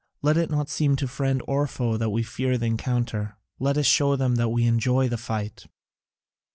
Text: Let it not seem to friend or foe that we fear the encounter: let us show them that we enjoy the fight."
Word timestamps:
Let 0.23 0.35
it 0.35 0.49
not 0.49 0.67
seem 0.67 0.95
to 0.95 1.07
friend 1.07 1.43
or 1.47 1.67
foe 1.67 1.95
that 1.95 2.09
we 2.09 2.23
fear 2.23 2.57
the 2.57 2.65
encounter: 2.65 3.37
let 3.59 3.77
us 3.77 3.85
show 3.85 4.15
them 4.15 4.33
that 4.37 4.49
we 4.49 4.65
enjoy 4.65 5.07
the 5.07 5.15
fight." 5.19 5.67